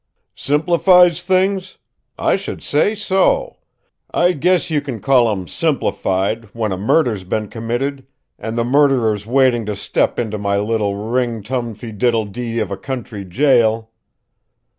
"'Simplifies 0.33 1.21
things?' 1.21 1.77
I 2.17 2.35
should 2.35 2.63
say 2.63 2.95
so! 2.95 3.57
I 4.09 4.31
guess 4.31 4.71
you 4.71 4.81
can 4.81 4.99
call 4.99 5.29
'em 5.29 5.47
'simplified' 5.47 6.45
when 6.53 6.71
a 6.71 6.75
murder's 6.79 7.23
been 7.23 7.49
committed 7.49 8.07
and 8.39 8.57
the 8.57 8.63
murderer's 8.65 9.27
waiting 9.27 9.63
to 9.67 9.75
step 9.75 10.17
into 10.17 10.39
my 10.39 10.57
little 10.57 10.95
ring 10.95 11.43
tum 11.43 11.75
fi 11.75 11.91
diddle 11.91 12.25
dee 12.25 12.57
of 12.57 12.71
a 12.71 12.77
country 12.77 13.23
jail! 13.23 13.91